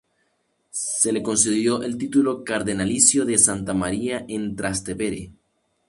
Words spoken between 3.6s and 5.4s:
María en Trastevere".